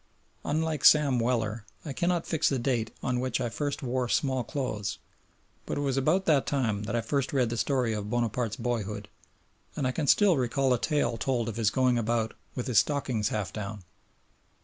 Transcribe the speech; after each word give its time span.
Unlike 0.43 0.83
Sam 0.85 1.19
Weller, 1.19 1.63
I 1.85 1.93
cannot 1.93 2.25
fix 2.25 2.49
the 2.49 2.57
date 2.57 2.89
on 3.03 3.19
which 3.19 3.39
I 3.39 3.49
first 3.49 3.83
wore 3.83 4.09
small 4.09 4.43
clothes, 4.43 4.97
but 5.67 5.77
it 5.77 5.81
was 5.81 5.95
about 5.95 6.25
that 6.25 6.47
time 6.47 6.85
that 6.85 6.95
I 6.95 7.01
first 7.01 7.31
read 7.31 7.51
the 7.51 7.55
story 7.57 7.93
of 7.93 8.09
Bonaparte's 8.09 8.55
boyhood, 8.55 9.09
and 9.75 9.85
I 9.85 9.91
can 9.91 10.07
still 10.07 10.37
recall 10.37 10.73
a 10.73 10.79
tale 10.79 11.17
told 11.17 11.47
of 11.47 11.57
his 11.57 11.69
going 11.69 11.99
about 11.99 12.33
"with 12.55 12.65
his 12.65 12.79
stockings 12.79 13.29
half 13.29 13.53
down." 13.53 13.83